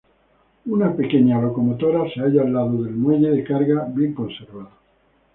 Una 0.65 0.95
pequeña 0.95 1.39
locomotora 1.39 2.09
se 2.11 2.21
halla 2.21 2.41
al 2.41 2.53
lado 2.53 2.81
del 2.81 2.95
muelle 2.95 3.29
de 3.29 3.43
carga 3.43 3.85
bien 3.93 4.15
conservado. 4.15 4.71